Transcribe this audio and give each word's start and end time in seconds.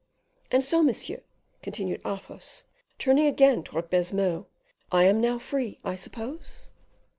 And 0.49 0.63
so, 0.63 0.81
monsieur," 0.81 1.21
continued 1.61 2.01
Athos, 2.03 2.63
turning 2.97 3.27
again 3.27 3.61
towards 3.61 3.89
Baisemeaux, 3.89 4.47
"I 4.91 5.03
am 5.03 5.21
now 5.21 5.37
free, 5.37 5.77
I 5.85 5.93
suppose?" 5.93 6.71